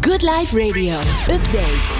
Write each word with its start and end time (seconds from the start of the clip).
Good 0.00 0.22
Life 0.22 0.58
Radio. 0.58 0.92
Update. 1.30 1.92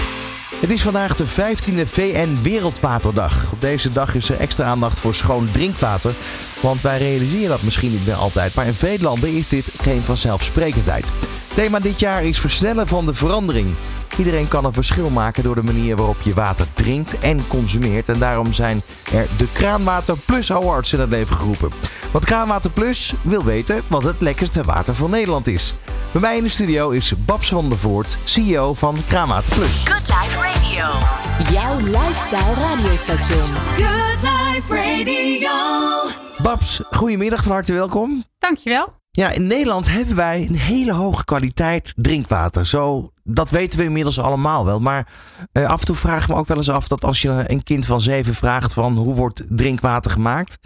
Het 0.61 0.69
is 0.69 0.81
vandaag 0.81 1.15
de 1.15 1.25
15e 1.27 1.87
VN 1.87 2.41
Wereldwaterdag. 2.41 3.51
Op 3.51 3.61
deze 3.61 3.89
dag 3.89 4.15
is 4.15 4.29
er 4.29 4.39
extra 4.39 4.65
aandacht 4.65 4.99
voor 4.99 5.15
schoon 5.15 5.47
drinkwater. 5.51 6.11
Want 6.61 6.81
wij 6.81 6.97
realiseren 6.97 7.49
dat 7.49 7.61
misschien 7.61 7.91
niet 7.91 8.05
meer 8.05 8.15
altijd, 8.15 8.55
maar 8.55 8.65
in 8.65 8.73
veel 8.73 8.97
landen 8.99 9.37
is 9.37 9.47
dit 9.47 9.65
geen 9.81 10.01
vanzelfsprekendheid. 10.01 11.05
Thema 11.53 11.79
dit 11.79 11.99
jaar 11.99 12.23
is 12.23 12.39
versnellen 12.39 12.87
van 12.87 13.05
de 13.05 13.13
verandering. 13.13 13.67
Iedereen 14.17 14.47
kan 14.47 14.65
een 14.65 14.73
verschil 14.73 15.09
maken 15.09 15.43
door 15.43 15.55
de 15.55 15.63
manier 15.63 15.95
waarop 15.95 16.21
je 16.21 16.33
water 16.33 16.67
drinkt 16.73 17.19
en 17.19 17.47
consumeert. 17.47 18.09
En 18.09 18.19
daarom 18.19 18.53
zijn 18.53 18.81
er 19.13 19.27
de 19.37 19.47
Kraanwater 19.53 20.17
Plus 20.25 20.51
Awards 20.51 20.93
in 20.93 20.99
het 20.99 21.09
leven 21.09 21.35
geroepen. 21.35 21.69
Want 22.11 22.25
Kraanwater 22.25 22.71
Plus 22.71 23.13
wil 23.21 23.43
weten 23.43 23.81
wat 23.87 24.03
het 24.03 24.21
lekkerste 24.21 24.63
water 24.63 24.95
van 24.95 25.09
Nederland 25.09 25.47
is. 25.47 25.73
Bij 26.15 26.23
mij 26.23 26.37
in 26.37 26.43
de 26.43 26.49
studio 26.49 26.89
is 26.89 27.13
Babs 27.25 27.49
van 27.49 27.69
der 27.69 27.77
Voort, 27.77 28.17
CEO 28.23 28.73
van 28.73 28.97
Kraanwater 29.07 29.55
Plus. 29.55 29.83
Good 29.83 30.07
Life 30.07 30.37
Radio. 30.37 30.85
Jouw 31.51 31.77
lifestyle 31.79 32.53
radiostation. 32.53 33.55
Good 33.55 34.21
Life 34.21 34.75
Radio. 34.75 35.49
Babs, 36.37 36.81
goedemiddag, 36.91 37.43
van 37.43 37.51
harte 37.51 37.73
welkom. 37.73 38.23
Dankjewel. 38.37 38.93
Ja, 39.11 39.29
in 39.31 39.47
Nederland 39.47 39.91
hebben 39.91 40.15
wij 40.15 40.45
een 40.49 40.55
hele 40.55 40.93
hoge 40.93 41.25
kwaliteit 41.25 41.93
drinkwater. 41.95 42.65
Zo, 42.65 43.11
dat 43.23 43.49
weten 43.49 43.79
we 43.79 43.85
inmiddels 43.85 44.19
allemaal 44.19 44.65
wel. 44.65 44.79
Maar 44.79 45.07
eh, 45.51 45.69
af 45.69 45.79
en 45.79 45.85
toe 45.85 45.95
vraag 45.95 46.23
ik 46.23 46.29
me 46.29 46.35
ook 46.35 46.47
wel 46.47 46.57
eens 46.57 46.69
af 46.69 46.87
dat 46.87 47.03
als 47.03 47.21
je 47.21 47.43
een 47.47 47.63
kind 47.63 47.85
van 47.85 48.01
zeven 48.01 48.33
vraagt 48.33 48.73
van 48.73 48.97
hoe 48.97 49.15
wordt 49.15 49.43
drinkwater 49.49 50.11
gemaakt, 50.11 50.57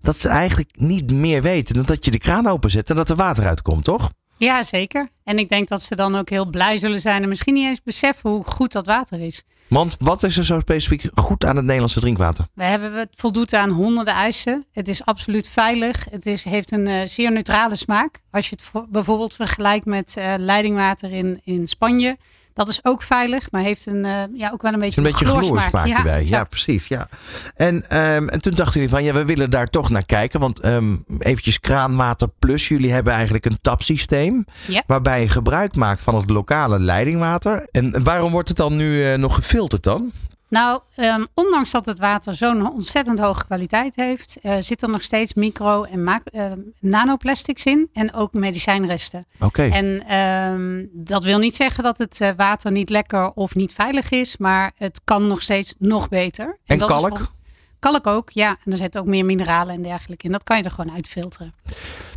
dat 0.00 0.16
ze 0.16 0.28
eigenlijk 0.28 0.70
niet 0.78 1.12
meer 1.12 1.42
weten 1.42 1.74
dan 1.74 1.84
dat 1.84 2.04
je 2.04 2.10
de 2.10 2.18
kraan 2.18 2.46
openzet 2.46 2.90
en 2.90 2.96
dat 2.96 3.10
er 3.10 3.16
water 3.16 3.46
uitkomt, 3.46 3.84
toch? 3.84 4.10
Ja, 4.38 4.62
zeker. 4.62 5.08
En 5.24 5.38
ik 5.38 5.48
denk 5.48 5.68
dat 5.68 5.82
ze 5.82 5.96
dan 5.96 6.14
ook 6.14 6.30
heel 6.30 6.46
blij 6.46 6.78
zullen 6.78 7.00
zijn 7.00 7.22
en 7.22 7.28
misschien 7.28 7.54
niet 7.54 7.66
eens 7.66 7.82
beseffen 7.82 8.30
hoe 8.30 8.44
goed 8.44 8.72
dat 8.72 8.86
water 8.86 9.20
is. 9.20 9.42
Want 9.68 9.96
wat 10.00 10.22
is 10.22 10.36
er 10.36 10.44
zo 10.44 10.60
specifiek 10.60 11.10
goed 11.14 11.44
aan 11.44 11.56
het 11.56 11.64
Nederlandse 11.64 12.00
drinkwater? 12.00 12.46
We 12.54 12.64
hebben 12.64 12.92
het 12.94 13.08
voldoet 13.16 13.52
aan 13.54 13.70
honderden 13.70 14.14
eisen. 14.14 14.64
Het 14.72 14.88
is 14.88 15.04
absoluut 15.04 15.48
veilig. 15.48 16.06
Het 16.10 16.26
is, 16.26 16.44
heeft 16.44 16.72
een 16.72 16.86
eh, 16.86 17.06
zeer 17.06 17.32
neutrale 17.32 17.76
smaak. 17.76 18.20
Als 18.30 18.48
je 18.48 18.54
het 18.54 18.64
voor- 18.64 18.86
bijvoorbeeld 18.88 19.34
vergelijkt 19.34 19.84
met 19.86 20.16
eh, 20.16 20.34
leidingwater 20.38 21.12
in, 21.12 21.40
in 21.44 21.66
Spanje. 21.68 22.16
Dat 22.58 22.68
is 22.68 22.84
ook 22.84 23.02
veilig, 23.02 23.50
maar 23.50 23.62
heeft 23.62 23.86
een, 23.86 24.04
eh, 24.04 24.22
ja, 24.34 24.50
ook 24.50 24.62
wel 24.62 24.72
een 24.72 24.78
beetje 24.78 25.00
is 25.00 25.06
een 25.06 25.26
beetje 25.26 25.86
Ja, 25.86 26.02
bij. 26.02 26.24
Ja, 26.24 26.44
precies. 26.44 26.86
Ja. 26.86 27.08
En, 27.54 27.90
ehm, 27.90 28.28
en 28.28 28.40
toen 28.40 28.52
dachten 28.52 28.74
jullie 28.74 28.88
van, 28.88 29.04
ja, 29.04 29.12
we 29.12 29.24
willen 29.24 29.50
daar 29.50 29.66
toch 29.66 29.90
naar 29.90 30.04
kijken. 30.04 30.40
Want 30.40 30.60
ehm 30.60 30.96
eventjes 31.18 31.60
kraanwater 31.60 32.28
plus, 32.38 32.68
jullie 32.68 32.92
hebben 32.92 33.12
eigenlijk 33.12 33.44
een 33.44 33.58
tapsysteem. 33.60 34.44
Ja. 34.66 34.82
Waarbij 34.86 35.20
je 35.20 35.28
gebruik 35.28 35.76
maakt 35.76 36.02
van 36.02 36.14
het 36.14 36.30
lokale 36.30 36.78
leidingwater. 36.78 37.68
En 37.70 38.04
waarom 38.04 38.32
wordt 38.32 38.48
het 38.48 38.56
dan 38.56 38.76
nu 38.76 39.04
eh, 39.04 39.18
nog 39.18 39.34
gefilterd 39.34 39.82
dan? 39.82 40.12
Nou, 40.48 40.80
ehm, 40.94 41.24
ondanks 41.34 41.70
dat 41.70 41.86
het 41.86 41.98
water 41.98 42.34
zo'n 42.34 42.72
ontzettend 42.72 43.18
hoge 43.18 43.44
kwaliteit 43.44 43.96
heeft, 43.96 44.38
eh, 44.42 44.56
zit 44.60 44.82
er 44.82 44.90
nog 44.90 45.02
steeds 45.02 45.34
micro- 45.34 45.84
en 45.84 46.22
eh, 46.32 46.44
nanoplastics 46.78 47.64
in 47.64 47.88
en 47.92 48.14
ook 48.14 48.32
medicijnresten. 48.32 49.26
Oké. 49.40 49.62
En 49.62 50.02
ehm, 50.06 50.84
dat 50.92 51.24
wil 51.24 51.38
niet 51.38 51.54
zeggen 51.54 51.82
dat 51.84 51.98
het 51.98 52.20
eh, 52.20 52.30
water 52.36 52.72
niet 52.72 52.90
lekker 52.90 53.32
of 53.32 53.54
niet 53.54 53.72
veilig 53.72 54.10
is, 54.10 54.36
maar 54.36 54.72
het 54.76 55.00
kan 55.04 55.26
nog 55.26 55.42
steeds 55.42 55.74
nog 55.78 56.08
beter. 56.08 56.58
En 56.64 56.78
dat 56.78 56.88
kalk? 56.88 57.36
Kalk 57.78 58.06
ook, 58.06 58.30
ja. 58.30 58.56
En 58.64 58.72
er 58.72 58.78
zitten 58.78 59.00
ook 59.00 59.06
meer 59.06 59.24
mineralen 59.24 59.74
en 59.74 59.82
dergelijke 59.82 60.26
in. 60.26 60.32
Dat 60.32 60.44
kan 60.44 60.56
je 60.56 60.62
er 60.62 60.70
gewoon 60.70 60.94
uitfilteren. 60.94 61.54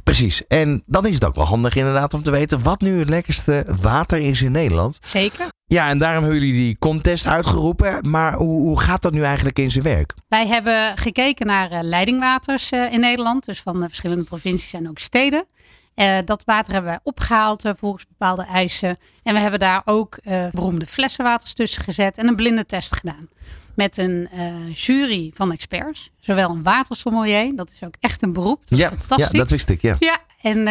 Precies. 0.03 0.47
En 0.47 0.83
dan 0.85 1.05
is 1.05 1.13
het 1.13 1.25
ook 1.25 1.35
wel 1.35 1.45
handig 1.45 1.75
inderdaad 1.75 2.13
om 2.13 2.23
te 2.23 2.31
weten 2.31 2.63
wat 2.63 2.81
nu 2.81 2.99
het 2.99 3.09
lekkerste 3.09 3.65
water 3.81 4.17
is 4.17 4.41
in 4.41 4.51
Nederland. 4.51 4.97
Zeker. 5.01 5.47
Ja, 5.71 5.89
en 5.89 5.97
daarom 5.97 6.23
hebben 6.23 6.41
jullie 6.41 6.59
die 6.59 6.77
contest 6.79 7.27
uitgeroepen. 7.27 8.09
Maar 8.09 8.33
hoe, 8.33 8.61
hoe 8.61 8.79
gaat 8.79 9.01
dat 9.01 9.13
nu 9.13 9.21
eigenlijk 9.23 9.59
in 9.59 9.71
zijn 9.71 9.83
werk? 9.83 10.13
Wij 10.27 10.47
hebben 10.47 10.97
gekeken 10.97 11.45
naar 11.45 11.71
eh, 11.71 11.79
leidingwaters 11.81 12.71
eh, 12.71 12.93
in 12.93 12.99
Nederland, 12.99 13.45
dus 13.45 13.61
van 13.61 13.81
de 13.81 13.87
verschillende 13.87 14.23
provincies 14.23 14.73
en 14.73 14.89
ook 14.89 14.99
steden. 14.99 15.45
Eh, 15.93 16.17
dat 16.25 16.43
water 16.45 16.73
hebben 16.73 16.91
wij 16.91 16.99
opgehaald 17.03 17.65
eh, 17.65 17.71
volgens 17.77 18.05
bepaalde 18.07 18.43
eisen. 18.43 18.97
En 19.23 19.33
we 19.33 19.39
hebben 19.39 19.59
daar 19.59 19.81
ook 19.85 20.19
beroemde 20.51 20.85
flessenwaters 20.85 21.53
tussen 21.53 21.83
gezet 21.83 22.17
en 22.17 22.27
een 22.27 22.35
blinde 22.35 22.65
test 22.65 22.95
gedaan. 22.95 23.29
Met 23.75 23.97
een 23.97 24.27
jury 24.73 25.31
van 25.33 25.51
experts, 25.51 26.11
zowel 26.19 26.49
een 26.49 26.63
watersommelier, 26.63 27.55
dat 27.55 27.71
is 27.71 27.83
ook 27.83 27.95
echt 27.99 28.21
een 28.21 28.33
beroep, 28.33 28.59
dat 28.61 28.71
is 28.71 28.85
ja, 28.85 28.89
fantastisch. 28.89 29.31
ja, 29.31 29.37
dat 29.37 29.49
wist 29.49 29.69
ik. 29.69 29.81
Ja. 29.81 29.95
Ja, 29.99 30.17
en 30.41 30.67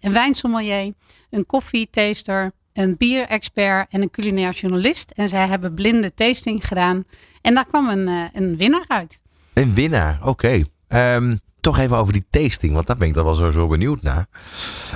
een 0.00 0.12
wijnsommelier, 0.12 0.92
een 1.30 1.46
koffietaster, 1.46 2.52
een 2.74 2.96
bierexpert 2.96 3.86
en 3.90 4.02
een 4.02 4.10
culinair 4.10 4.52
journalist. 4.52 5.10
En 5.16 5.28
zij 5.28 5.46
hebben 5.46 5.74
blinde 5.74 6.14
tasting 6.14 6.66
gedaan. 6.66 7.04
En 7.42 7.54
daar 7.54 7.66
kwam 7.66 7.88
een, 7.88 8.08
eh, 8.08 8.14
een 8.32 8.56
winnaar 8.56 8.84
uit. 8.88 9.22
Een 9.52 9.74
winnaar, 9.74 10.18
oké. 10.22 10.60
Ehm, 10.88 11.36
toch 11.60 11.78
even 11.78 11.96
over 11.96 12.12
die 12.12 12.24
tasting, 12.30 12.72
want 12.74 12.86
daar 12.86 12.96
ben 12.96 13.08
ik 13.08 13.14
dan 13.14 13.24
wel 13.24 13.34
zo, 13.34 13.50
zo 13.50 13.66
benieuwd 13.66 14.02
naar. 14.02 14.26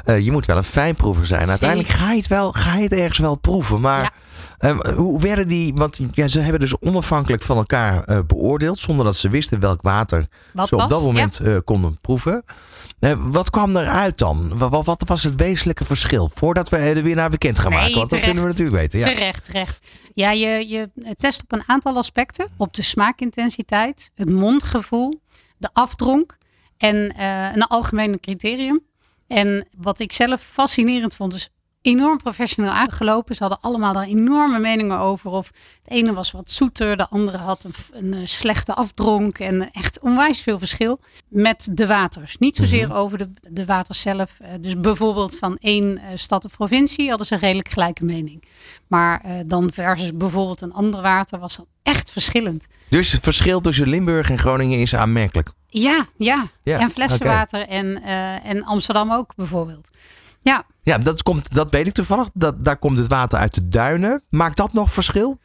Eh, 0.04 0.18
je 0.20 0.32
moet 0.32 0.46
wel 0.46 0.56
een 0.56 0.64
fijnproever 0.64 1.26
zijn. 1.26 1.48
Uiteindelijk 1.48 1.88
ga 1.88 2.10
je 2.10 2.18
het, 2.18 2.26
wel, 2.28 2.52
ga 2.52 2.76
je 2.76 2.82
het 2.82 2.92
ergens 2.92 3.18
wel 3.18 3.36
proeven. 3.36 3.80
Maar 3.80 4.02
Ja. 4.02 4.10
Ehm, 4.58 4.92
hoe 4.94 5.20
werden 5.20 5.48
die, 5.48 5.74
want 5.74 5.98
ja, 6.12 6.28
ze 6.28 6.40
hebben 6.40 6.60
dus 6.60 6.78
onafhankelijk 6.80 7.42
van 7.42 7.56
elkaar 7.56 8.04
eh, 8.04 8.18
beoordeeld, 8.26 8.78
zonder 8.78 9.04
dat 9.04 9.16
ze 9.16 9.28
wisten 9.28 9.60
welk 9.60 9.82
water 9.82 10.28
Wat 10.52 10.68
ze 10.68 10.74
op 10.74 10.80
was? 10.80 10.90
dat 10.90 11.02
moment 11.02 11.40
eh, 11.40 11.56
konden 11.64 12.00
proeven. 12.00 12.44
Eh, 12.98 13.12
wat 13.18 13.50
kwam 13.50 13.76
eruit 13.76 14.18
dan? 14.18 14.58
Wat, 14.58 14.84
wat 14.84 15.02
was 15.06 15.22
het 15.22 15.36
wezenlijke 15.36 15.84
verschil? 15.84 16.30
Voordat 16.34 16.68
we 16.68 16.76
eh, 16.76 16.94
de 16.94 17.02
winnaar 17.02 17.30
bekend 17.30 17.58
gaan 17.58 17.70
Nee, 17.70 17.80
maken, 17.80 17.96
want 17.96 18.10
dat 18.10 18.20
kunnen 18.20 18.42
we 18.42 18.48
natuurlijk 18.48 18.76
weten. 18.76 18.98
Ja, 18.98 19.08
Ja. 19.08 19.14
Terecht, 19.14 19.44
terecht. 19.44 19.80
Ja, 20.14 20.30
je, 20.30 20.68
je 20.68 20.90
test 21.18 21.42
op 21.42 21.52
een 21.52 21.62
aantal 21.66 21.96
aspecten. 21.96 22.48
Op 22.56 22.74
de 22.74 22.82
smaakintensiteit, 22.82 24.10
het 24.14 24.30
mondgevoel, 24.30 25.20
de 25.56 25.68
afdronk 25.72 26.36
en 26.78 27.12
eh, 27.16 27.54
een 27.54 27.62
algemene 27.66 28.20
criterium. 28.20 28.80
En 29.26 29.68
wat 29.76 29.98
ik 30.00 30.12
zelf 30.12 30.42
fascinerend 30.42 31.14
vond, 31.16 31.34
is 31.34 31.48
enorm 31.88 32.16
professioneel 32.18 32.70
aangelopen. 32.70 33.34
Ze 33.34 33.42
hadden 33.42 33.60
allemaal 33.60 33.92
daar 33.92 34.06
enorme 34.06 34.58
meningen 34.58 34.98
over. 34.98 35.30
Of 35.30 35.50
het 35.82 35.92
ene 35.92 36.12
was 36.12 36.30
wat 36.30 36.50
zoeter, 36.50 36.96
de 36.96 37.08
andere 37.08 37.38
had 37.38 37.64
een, 37.64 37.74
een 37.92 38.14
eh, 38.14 38.20
slechte 38.24 38.74
afdronk. 38.74 39.38
En 39.38 39.70
echt 39.72 40.00
onwijs 40.00 40.40
veel 40.40 40.58
verschil 40.58 41.00
met 41.28 41.68
de 41.72 41.86
waters. 41.86 42.36
Niet 42.36 42.56
zozeer 42.56 42.94
over 42.94 43.18
de, 43.18 43.30
de 43.50 43.64
waters 43.64 44.00
zelf. 44.00 44.36
Eh, 44.40 44.50
Dus 44.60 44.80
bijvoorbeeld 44.80 45.38
van 45.38 45.56
één 45.60 45.98
eh, 45.98 46.04
stad 46.14 46.44
of 46.44 46.50
provincie 46.56 47.08
hadden 47.08 47.26
ze 47.26 47.34
een 47.34 47.40
redelijk 47.40 47.68
gelijke 47.68 48.04
mening. 48.04 48.44
Maar 48.86 49.22
dan 49.46 49.72
versus 49.72 50.16
bijvoorbeeld 50.16 50.60
een 50.60 50.72
ander 50.72 51.02
water 51.02 51.38
was 51.38 51.56
dat 51.56 51.66
echt 51.82 52.10
verschillend. 52.10 52.66
Dus 52.88 53.12
het 53.12 53.22
verschil 53.22 53.60
tussen 53.60 53.88
Limburg 53.88 54.30
en 54.30 54.38
Groningen 54.38 54.78
is 54.78 54.94
aanmerkelijk. 54.94 55.52
Ja, 55.66 56.06
ja. 56.16 56.48
Ja, 56.62 56.78
en 56.78 56.90
flessenwater 56.90 57.66
en, 57.66 58.02
en 58.42 58.64
Amsterdam 58.64 59.12
ook 59.12 59.34
bijvoorbeeld. 59.36 59.88
Ja, 60.40 60.64
Ja, 60.82 60.98
dat, 60.98 61.22
komt, 61.22 61.54
dat 61.54 61.70
weet 61.70 61.86
ik 61.86 61.92
toevallig. 61.92 62.28
Dat, 62.34 62.64
daar 62.64 62.76
komt 62.78 62.98
het 62.98 63.06
water 63.06 63.38
uit 63.38 63.54
de 63.54 63.68
duinen. 63.68 64.22
Maakt 64.30 64.56
dat 64.56 64.72
nog 64.72 64.92
verschil? 64.92 65.38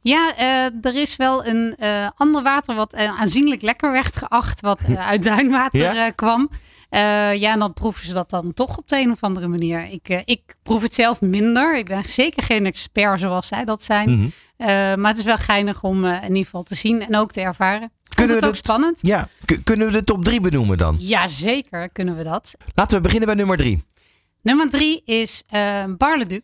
Ja, 0.00 0.32
eh, 0.36 0.84
er 0.84 0.94
is 0.94 1.16
wel 1.16 1.46
een 1.46 1.74
eh, 1.78 2.08
ander 2.16 2.42
water 2.42 2.74
wat 2.74 2.92
eh, 2.92 3.20
aanzienlijk 3.20 3.62
lekker 3.62 3.92
werd 3.92 4.16
geacht, 4.16 4.60
wat 4.60 4.82
uit 4.96 5.22
duinwater 5.22 5.94
Ja? 5.94 6.10
kwam. 6.10 6.50
Ja, 6.90 7.52
en 7.52 7.58
dan 7.58 7.72
proeven 7.72 8.06
ze 8.06 8.12
dat 8.12 8.30
dan 8.30 8.54
toch 8.54 8.76
op 8.78 8.88
de 8.88 8.96
een 9.00 9.10
of 9.10 9.22
andere 9.22 9.48
manier. 9.48 9.84
Ik, 9.90 10.22
ik 10.24 10.56
proef 10.62 10.82
het 10.82 10.94
zelf 10.94 11.20
minder. 11.20 11.76
Ik 11.76 11.86
ben 11.86 12.04
zeker 12.04 12.42
geen 12.42 12.66
expert 12.66 13.20
zoals 13.20 13.46
zij 13.46 13.64
dat 13.64 13.82
zijn. 13.82 14.10
Mhm. 14.10 15.00
Maar 15.00 15.10
het 15.10 15.18
is 15.18 15.24
wel 15.24 15.36
geinig 15.36 15.82
om 15.82 16.04
in 16.04 16.22
ieder 16.28 16.44
geval 16.44 16.62
te 16.62 16.74
zien 16.74 17.06
en 17.06 17.16
ook 17.16 17.32
te 17.32 17.40
ervaren. 17.40 17.90
Kunnen 18.08 18.34
het 18.34 18.44
we 18.44 18.50
ook 18.50 18.56
dat- 18.56 18.64
spannend? 18.64 18.98
Ja, 19.02 19.28
kunnen 19.64 19.86
we 19.86 19.92
de 19.92 20.04
top 20.04 20.24
3 20.24 20.40
benoemen 20.40 20.78
dan? 20.78 20.96
Ja, 20.98 21.28
zeker 21.28 21.88
kunnen 21.88 22.16
we 22.16 22.22
dat. 22.22 22.54
Laten 22.74 22.96
we 22.96 23.02
beginnen 23.02 23.26
bij 23.26 23.36
nummer 23.36 23.56
3. 23.56 23.84
Nummer 24.48 24.70
drie 24.70 25.02
is 25.04 25.42
uh, 25.54 25.84
Barleduc. 25.96 26.42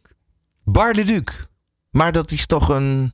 Bar 0.65 0.93
de 0.93 1.05
Duc. 1.05 1.23
Maar 1.91 2.13
dat 2.13 2.31
is 2.31 2.47
toch 2.47 2.69
een 2.69 3.13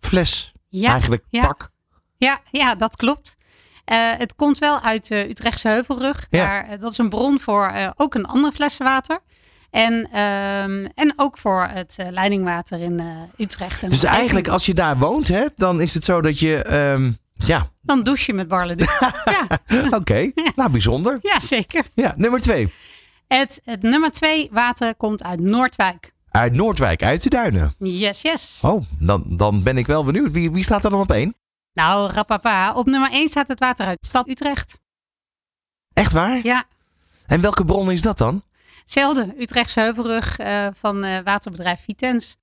fles 0.00 0.52
Ja, 0.68 0.90
eigenlijk 0.90 1.24
ja. 1.28 1.40
pak. 1.46 1.70
Ja, 2.16 2.40
ja, 2.50 2.74
dat 2.74 2.96
klopt. 2.96 3.36
Eh, 3.84 4.12
het 4.16 4.34
komt 4.34 4.58
wel 4.58 4.80
uit 4.80 5.08
de 5.08 5.28
Utrechtse 5.28 5.68
Heuvelrug. 5.68 6.26
Ja. 6.30 6.44
Daar, 6.44 6.68
eh, 6.68 6.80
dat 6.80 6.90
is 6.90 6.98
een 6.98 7.08
bron 7.08 7.40
voor 7.40 7.66
eh, 7.66 7.90
ook 7.96 8.14
een 8.14 8.26
ander 8.26 8.52
flessenwater. 8.52 9.20
En, 9.70 10.08
ehm, 10.12 10.86
en 10.94 11.12
ook 11.16 11.38
voor 11.38 11.66
het 11.70 11.94
eh, 11.98 12.06
leidingwater 12.10 12.80
in 12.80 13.00
eh, 13.00 13.06
Utrecht. 13.36 13.82
En 13.82 13.90
Dus 13.90 14.04
eigenlijk 14.04 14.48
als 14.48 14.66
je 14.66 14.74
daar 14.74 14.96
woont, 14.98 15.28
hè, 15.28 15.46
dan 15.56 15.80
is 15.80 15.94
het 15.94 16.04
zo 16.04 16.20
dat 16.20 16.38
je... 16.38 16.62
ehm, 16.62 17.10
ja, 17.34 17.68
Dan 17.82 18.02
douche 18.02 18.24
je 18.26 18.32
met 18.34 18.48
Barleduc. 18.48 18.98
ja, 19.24 19.46
oké. 19.90 20.30
Nou, 20.56 20.70
bijzonder. 20.70 21.18
ja, 21.22 21.40
zeker. 21.40 21.84
Ja, 21.94 22.14
nummer 22.16 22.40
2. 22.40 22.72
Het, 23.26 23.60
het 23.64 23.82
nummer 23.82 24.10
twee 24.10 24.48
water 24.52 24.94
komt 24.94 25.22
uit 25.22 25.40
Noordwijk. 25.40 26.12
Uit 26.30 26.52
Noordwijk, 26.52 27.02
uit 27.02 27.22
de 27.22 27.28
duinen. 27.28 27.74
Yes, 27.78 28.22
yes. 28.22 28.58
Oh, 28.62 28.82
dan, 28.98 29.24
dan 29.28 29.62
ben 29.62 29.78
ik 29.78 29.86
wel 29.86 30.04
benieuwd. 30.04 30.30
Wie, 30.30 30.50
wie 30.50 30.64
staat 30.64 30.84
er 30.84 30.90
dan 30.90 31.00
op 31.00 31.10
één? 31.10 31.34
Nou, 31.74 32.10
rapapa. 32.12 32.74
Op 32.74 32.86
nummer 32.86 33.10
1 33.10 33.28
staat 33.28 33.48
het 33.48 33.58
water 33.58 33.86
uit 33.86 34.06
stad 34.06 34.28
Utrecht. 34.28 34.78
Echt 35.92 36.12
waar? 36.12 36.40
Ja. 36.42 36.64
En 37.26 37.40
welke 37.40 37.64
bron 37.64 37.90
is 37.90 38.02
dat 38.02 38.18
dan? 38.18 38.42
Hetzelfde, 38.80 39.34
Utrechtse 39.38 39.80
Heuvelrug 39.80 40.40
uh, 40.40 40.66
van 40.74 41.04
uh, 41.04 41.18
waterbedrijf 41.24 41.80
Vitens. 41.80 42.36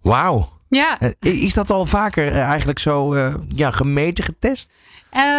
Wauw. 0.00 0.58
Ja. 0.68 0.98
Uh, 1.00 1.10
is 1.44 1.54
dat 1.54 1.70
al 1.70 1.86
vaker 1.86 2.32
eigenlijk 2.32 2.78
zo 2.78 3.16
ja, 3.54 3.70
gemeten, 3.70 4.24
getest? 4.24 4.72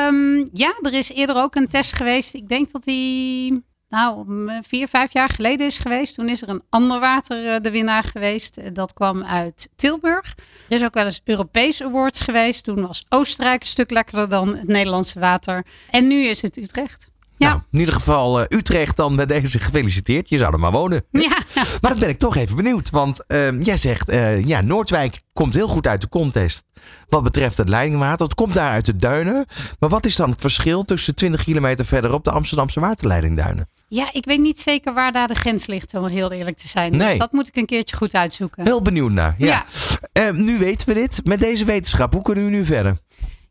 Um, 0.08 0.50
ja, 0.54 0.76
er 0.82 0.94
is 0.94 1.12
eerder 1.12 1.36
ook 1.36 1.56
een 1.56 1.68
test 1.68 1.94
geweest. 1.94 2.34
Ik 2.34 2.50
denk 2.50 2.72
dat 2.72 2.84
die 2.84 3.64
nou, 3.90 4.26
vier, 4.62 4.88
vijf 4.88 5.14
jaar 5.14 5.30
geleden 5.30 5.66
is 5.66 5.78
geweest. 5.78 6.16
Toen 6.16 6.30
is 6.30 6.42
er 6.42 6.50
een 6.50 6.64
ander 6.70 7.00
water 7.00 7.62
de 7.62 7.72
winnaar 7.72 8.04
geweest. 8.04 8.76
Dat 8.76 8.94
kwam 8.94 9.24
uit 9.24 9.70
Tilburg. 9.76 10.36
Er 10.70 10.76
is 10.76 10.84
ook 10.84 10.94
wel 10.94 11.06
eens 11.06 11.22
Europees 11.24 11.84
Awards 11.84 12.20
geweest. 12.20 12.64
Toen 12.64 12.88
was 12.88 13.06
Oostenrijk 13.10 13.62
een 13.62 13.68
stuk 13.68 13.92
lekkerder 13.92 14.30
dan 14.30 14.56
het 14.56 14.68
Nederlandse 14.68 15.20
water. 15.20 15.66
En 15.90 16.08
nu 16.08 16.26
is 16.26 16.42
het 16.42 16.58
Utrecht. 16.58 17.10
Ja. 17.38 17.48
Nou, 17.48 17.62
in 17.72 17.80
ieder 17.80 17.94
geval 17.94 18.40
uh, 18.40 18.46
Utrecht 18.50 18.96
dan 18.96 19.16
met 19.16 19.28
deze 19.28 19.60
gefeliciteerd. 19.60 20.30
Je 20.30 20.38
zou 20.38 20.54
er 20.54 20.60
maar 20.60 20.72
wonen. 20.72 21.06
Ja. 21.12 21.38
Maar 21.82 21.92
dan 21.92 22.00
ben 22.00 22.10
ik 22.10 22.18
toch 22.18 22.36
even 22.36 22.56
benieuwd. 22.56 22.90
Want 22.90 23.24
uh, 23.28 23.64
jij 23.64 23.78
zegt, 23.78 24.10
uh, 24.10 24.46
ja, 24.46 24.62
Noordwijk 24.62 25.22
komt 25.34 25.54
heel 25.54 25.68
goed 25.68 25.88
uit 25.88 26.02
de 26.02 26.10
contest. 26.10 26.64
Wat 27.10 27.24
betreft 27.24 27.58
het 27.58 27.70
leidingwater. 27.70 28.26
Het 28.26 28.36
komt 28.36 28.54
daar 28.54 28.72
uit 28.72 28.86
de 28.86 28.96
duinen. 28.96 29.46
Maar 29.80 29.90
wat 29.90 30.06
is 30.06 30.16
dan 30.16 30.30
het 30.30 30.42
verschil 30.42 30.84
tussen 30.84 31.16
20 31.16 31.44
kilometer 31.44 31.86
verderop 31.86 32.24
de 32.24 32.32
Amsterdamse 32.32 32.80
waterleidingduinen? 32.80 33.70
Ja, 33.88 34.10
ik 34.12 34.26
weet 34.26 34.40
niet 34.40 34.60
zeker 34.60 34.94
waar 34.94 35.12
daar 35.12 35.28
de 35.28 35.36
grens 35.36 35.66
ligt, 35.66 35.94
om 35.94 36.06
heel 36.06 36.32
eerlijk 36.32 36.58
te 36.58 36.68
zijn. 36.68 36.98
Nee. 36.98 37.10
Dus 37.10 37.18
dat 37.18 37.32
moet 37.32 37.48
ik 37.48 37.56
een 37.56 37.66
keertje 37.66 37.96
goed 37.96 38.14
uitzoeken. 38.14 38.64
Heel 38.64 38.82
benieuwd 38.82 39.12
naar. 39.12 39.36
Ja. 39.38 39.66
ja. 40.14 40.32
nu 40.32 40.58
weten 40.58 40.88
we 40.88 40.94
dit. 40.94 41.22
Met 41.24 41.40
deze 41.40 41.66
wetenschap, 41.66 42.14
hoe 42.14 42.22
kunnen 42.22 42.44
we 42.44 42.50
nu 42.50 42.66
verder? 42.66 42.98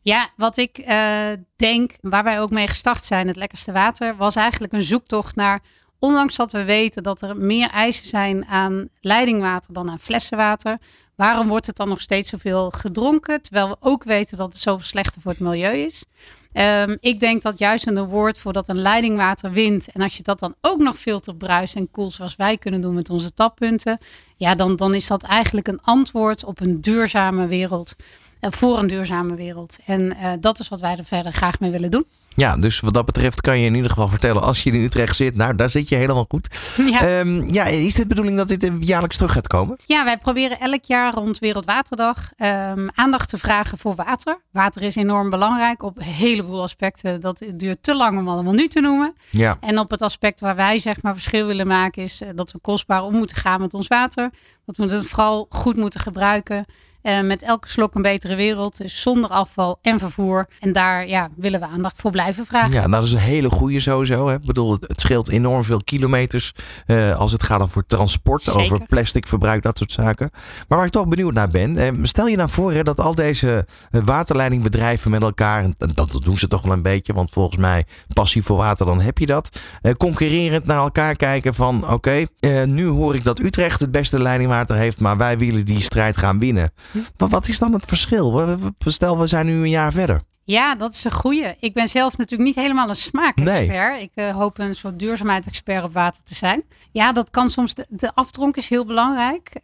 Ja, 0.07 0.29
wat 0.35 0.57
ik 0.57 0.77
uh, 0.77 1.29
denk, 1.55 1.91
waar 2.01 2.23
wij 2.23 2.41
ook 2.41 2.49
mee 2.49 2.67
gestart 2.67 3.05
zijn, 3.05 3.27
het 3.27 3.35
lekkerste 3.35 3.71
water, 3.71 4.15
was 4.15 4.35
eigenlijk 4.35 4.73
een 4.73 4.83
zoektocht 4.83 5.35
naar, 5.35 5.61
ondanks 5.99 6.35
dat 6.35 6.51
we 6.51 6.63
weten 6.63 7.03
dat 7.03 7.21
er 7.21 7.37
meer 7.37 7.69
eisen 7.69 8.07
zijn 8.07 8.45
aan 8.45 8.89
leidingwater 9.01 9.73
dan 9.73 9.89
aan 9.89 9.99
flessenwater, 9.99 10.77
waarom 11.15 11.47
wordt 11.47 11.65
het 11.67 11.75
dan 11.75 11.89
nog 11.89 12.01
steeds 12.01 12.29
zoveel 12.29 12.69
gedronken, 12.71 13.41
terwijl 13.41 13.69
we 13.69 13.77
ook 13.79 14.03
weten 14.03 14.37
dat 14.37 14.47
het 14.47 14.61
zoveel 14.61 14.85
slechter 14.85 15.21
voor 15.21 15.31
het 15.31 15.39
milieu 15.39 15.77
is. 15.77 16.05
Um, 16.53 16.97
ik 16.99 17.19
denk 17.19 17.41
dat 17.41 17.59
juist 17.59 17.87
een 17.87 18.05
woord 18.05 18.37
voordat 18.37 18.67
een 18.67 18.81
leidingwater 18.81 19.51
wint. 19.51 19.91
En 19.91 20.01
als 20.01 20.17
je 20.17 20.23
dat 20.23 20.39
dan 20.39 20.55
ook 20.61 20.79
nog 20.79 20.97
filterbruis 20.97 21.73
en 21.73 21.91
koel 21.91 22.11
zoals 22.11 22.35
wij 22.35 22.57
kunnen 22.57 22.81
doen 22.81 22.93
met 22.93 23.09
onze 23.09 23.33
tappunten. 23.33 23.97
Ja, 24.35 24.55
dan, 24.55 24.75
dan 24.75 24.93
is 24.93 25.07
dat 25.07 25.23
eigenlijk 25.23 25.67
een 25.67 25.81
antwoord 25.81 26.43
op 26.43 26.59
een 26.59 26.81
duurzame 26.81 27.47
wereld. 27.47 27.95
Uh, 28.41 28.51
voor 28.51 28.79
een 28.79 28.87
duurzame 28.87 29.35
wereld. 29.35 29.77
En 29.85 30.01
uh, 30.01 30.31
dat 30.39 30.59
is 30.59 30.67
wat 30.67 30.79
wij 30.79 30.95
er 30.95 31.05
verder 31.05 31.33
graag 31.33 31.59
mee 31.59 31.71
willen 31.71 31.91
doen. 31.91 32.05
Ja, 32.37 32.57
dus 32.57 32.79
wat 32.79 32.93
dat 32.93 33.05
betreft 33.05 33.41
kan 33.41 33.59
je 33.59 33.65
in 33.65 33.75
ieder 33.75 33.89
geval 33.89 34.07
vertellen 34.07 34.41
als 34.41 34.63
je 34.63 34.71
in 34.71 34.81
Utrecht 34.81 35.15
zit. 35.15 35.35
Nou, 35.35 35.55
daar 35.55 35.69
zit 35.69 35.89
je 35.89 35.95
helemaal 35.95 36.25
goed. 36.29 36.47
Ja, 36.89 37.19
um, 37.19 37.53
ja 37.53 37.65
is 37.65 37.83
dit 37.83 37.95
de 37.95 38.07
bedoeling 38.07 38.37
dat 38.37 38.47
dit 38.47 38.71
jaarlijks 38.79 39.15
terug 39.15 39.31
gaat 39.31 39.47
komen? 39.47 39.77
Ja, 39.85 40.03
wij 40.03 40.17
proberen 40.17 40.59
elk 40.59 40.83
jaar 40.83 41.13
rond 41.13 41.39
Wereldwaterdag 41.39 42.31
um, 42.37 42.89
aandacht 42.93 43.29
te 43.29 43.37
vragen 43.37 43.77
voor 43.77 43.95
water. 43.95 44.37
Water 44.51 44.81
is 44.81 44.95
enorm 44.95 45.29
belangrijk 45.29 45.83
op 45.83 45.97
een 45.97 46.03
heleboel 46.03 46.61
aspecten. 46.61 47.21
Dat 47.21 47.41
duurt 47.53 47.83
te 47.83 47.95
lang 47.95 48.19
om 48.19 48.27
allemaal 48.27 48.53
nu 48.53 48.67
te 48.67 48.81
noemen. 48.81 49.15
Ja. 49.29 49.57
En 49.59 49.79
op 49.79 49.91
het 49.91 50.01
aspect 50.01 50.39
waar 50.39 50.55
wij 50.55 50.79
zeg 50.79 51.01
maar 51.01 51.13
verschil 51.13 51.45
willen 51.45 51.67
maken 51.67 52.03
is 52.03 52.21
dat 52.35 52.51
we 52.51 52.59
kostbaar 52.59 53.03
om 53.03 53.13
moeten 53.13 53.37
gaan 53.37 53.59
met 53.59 53.73
ons 53.73 53.87
water. 53.87 54.29
Dat 54.65 54.77
we 54.77 54.95
het 54.95 55.07
vooral 55.07 55.45
goed 55.49 55.77
moeten 55.77 55.99
gebruiken. 55.99 56.65
Uh, 57.03 57.21
met 57.21 57.41
elke 57.41 57.69
slok 57.69 57.95
een 57.95 58.01
betere 58.01 58.35
wereld. 58.35 58.77
Dus 58.77 59.01
zonder 59.01 59.29
afval 59.29 59.79
en 59.81 59.99
vervoer. 59.99 60.47
En 60.59 60.73
daar 60.73 61.07
ja, 61.07 61.29
willen 61.35 61.59
we 61.59 61.67
aandacht 61.67 62.01
voor 62.01 62.11
blijven 62.11 62.45
vragen. 62.45 62.71
Ja, 62.71 62.87
dat 62.87 63.03
is 63.03 63.11
een 63.11 63.19
hele 63.19 63.49
goede 63.49 63.79
sowieso. 63.79 64.27
Hè? 64.27 64.35
Ik 64.35 64.45
bedoel, 64.45 64.71
het, 64.71 64.87
het 64.87 65.01
scheelt 65.01 65.29
enorm 65.29 65.63
veel 65.63 65.83
kilometers 65.83 66.53
uh, 66.87 67.15
als 67.17 67.31
het 67.31 67.43
gaat 67.43 67.61
over 67.61 67.85
transport, 67.85 68.41
Zeker. 68.41 68.61
over 68.61 68.85
plastic 68.85 69.27
verbruik, 69.27 69.63
dat 69.63 69.77
soort 69.77 69.91
zaken. 69.91 70.29
Maar 70.67 70.77
waar 70.77 70.85
ik 70.87 70.91
toch 70.91 71.07
benieuwd 71.07 71.33
naar 71.33 71.49
ben, 71.49 71.95
uh, 71.95 72.03
stel 72.03 72.27
je 72.27 72.35
nou 72.35 72.49
voor 72.49 72.73
hè, 72.73 72.83
dat 72.83 72.99
al 72.99 73.15
deze 73.15 73.67
waterleidingbedrijven 73.89 75.11
met 75.11 75.21
elkaar, 75.21 75.63
en 75.63 75.75
dat 75.93 76.19
doen 76.23 76.37
ze 76.37 76.47
toch 76.47 76.61
wel 76.61 76.71
een 76.71 76.81
beetje, 76.81 77.13
want 77.13 77.31
volgens 77.31 77.57
mij 77.57 77.85
passie 78.13 78.43
voor 78.43 78.57
water, 78.57 78.85
dan 78.85 79.01
heb 79.01 79.17
je 79.17 79.25
dat, 79.25 79.59
concurrerend 79.97 80.65
naar 80.65 80.77
elkaar 80.77 81.15
kijken 81.15 81.53
van 81.53 81.83
oké, 81.83 82.27
okay, 82.39 82.65
nu 82.65 82.87
hoor 82.87 83.15
ik 83.15 83.23
dat 83.23 83.39
Utrecht 83.39 83.79
het 83.79 83.91
beste 83.91 84.19
leidingwater 84.19 84.75
heeft, 84.75 84.99
maar 84.99 85.17
wij 85.17 85.37
willen 85.37 85.65
die 85.65 85.81
strijd 85.81 86.17
gaan 86.17 86.39
winnen. 86.39 86.71
Maar 87.17 87.29
wat 87.29 87.47
is 87.47 87.59
dan 87.59 87.73
het 87.73 87.85
verschil? 87.85 88.57
Stel, 88.85 89.19
we 89.19 89.27
zijn 89.27 89.45
nu 89.45 89.53
een 89.53 89.69
jaar 89.69 89.91
verder. 89.91 90.21
Ja, 90.43 90.75
dat 90.75 90.93
is 90.93 91.03
een 91.03 91.11
goeie. 91.11 91.55
Ik 91.59 91.73
ben 91.73 91.89
zelf 91.89 92.17
natuurlijk 92.17 92.49
niet 92.49 92.55
helemaal 92.55 92.89
een 92.89 92.95
smaakexpert. 92.95 93.67
Nee. 93.67 94.01
Ik 94.01 94.11
uh, 94.15 94.35
hoop 94.35 94.59
een 94.59 94.75
soort 94.75 94.99
duurzaamheidsexpert 94.99 95.83
op 95.83 95.93
water 95.93 96.23
te 96.23 96.35
zijn. 96.35 96.63
Ja, 96.91 97.11
dat 97.11 97.29
kan 97.29 97.49
soms. 97.49 97.73
De, 97.73 97.85
de 97.89 98.11
afdronk 98.13 98.57
is 98.57 98.69
heel 98.69 98.85
belangrijk. 98.85 99.51
Um, 99.53 99.63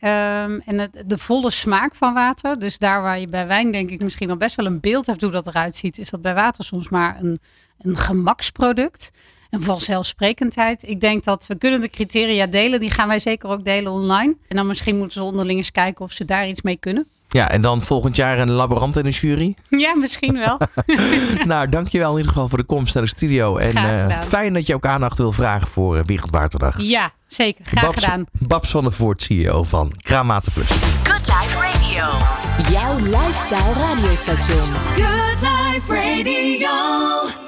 en 0.65 0.79
het, 0.79 1.03
de 1.05 1.17
volle 1.17 1.51
smaak 1.51 1.95
van 1.95 2.13
water. 2.13 2.59
Dus 2.59 2.77
daar 2.77 3.01
waar 3.01 3.19
je 3.19 3.27
bij 3.27 3.47
wijn 3.47 3.71
denk 3.71 3.89
ik 3.89 4.01
misschien 4.01 4.29
al 4.29 4.37
best 4.37 4.55
wel 4.55 4.65
een 4.65 4.79
beeld 4.79 5.05
hebt 5.05 5.21
hoe 5.21 5.31
dat 5.31 5.47
eruit 5.47 5.75
ziet. 5.75 5.97
Is 5.97 6.09
dat 6.09 6.21
bij 6.21 6.33
water 6.33 6.65
soms 6.65 6.89
maar 6.89 7.17
een, 7.19 7.39
een 7.77 7.97
gemaksproduct. 7.97 9.11
Een 9.49 9.63
vanzelfsprekendheid. 9.63 10.87
Ik 10.87 11.01
denk 11.01 11.23
dat 11.23 11.47
we 11.47 11.55
kunnen 11.55 11.81
de 11.81 11.89
criteria 11.89 12.45
delen. 12.45 12.79
Die 12.79 12.91
gaan 12.91 13.07
wij 13.07 13.19
zeker 13.19 13.49
ook 13.49 13.65
delen 13.65 13.91
online. 13.91 14.35
En 14.47 14.55
dan 14.55 14.67
misschien 14.67 14.97
moeten 14.97 15.19
ze 15.19 15.23
onderling 15.23 15.57
eens 15.57 15.71
kijken 15.71 16.05
of 16.05 16.11
ze 16.11 16.25
daar 16.25 16.47
iets 16.47 16.61
mee 16.61 16.77
kunnen. 16.77 17.07
Ja, 17.33 17.49
en 17.49 17.61
dan 17.61 17.81
volgend 17.81 18.15
jaar 18.15 18.39
een 18.39 18.51
laborant 18.51 18.97
in 18.97 19.03
de 19.03 19.09
jury? 19.09 19.55
Ja, 19.69 19.95
misschien 19.95 20.33
wel. 20.33 20.57
nou, 21.45 21.69
dankjewel 21.69 22.11
in 22.11 22.17
ieder 22.17 22.31
geval 22.31 22.49
voor 22.49 22.57
de 22.57 22.63
komst 22.63 22.93
naar 22.93 23.03
de 23.03 23.09
studio. 23.09 23.57
En 23.57 23.75
uh, 23.75 24.19
fijn 24.19 24.53
dat 24.53 24.67
je 24.67 24.73
ook 24.73 24.85
aandacht 24.85 25.17
wil 25.17 25.31
vragen 25.31 25.67
voor 25.67 25.97
uh, 25.97 26.03
Wereldwaterdag. 26.03 26.81
Ja, 26.81 27.11
zeker. 27.27 27.65
Graag 27.65 27.83
Babs, 27.83 28.03
gedaan. 28.03 28.25
Babs 28.31 28.69
van 28.69 28.83
der 28.83 28.93
Voort, 28.93 29.23
CEO 29.23 29.63
van 29.63 29.91
Kraamwater 29.97 30.51
Plus. 30.51 30.69
Good 31.03 31.27
Life 31.27 31.57
Radio. 31.59 32.05
Jouw 32.71 32.97
lifestyle 32.97 33.73
radiostation. 33.73 34.73
Good 34.95 35.41
Life 35.41 35.93
Radio. 35.93 37.42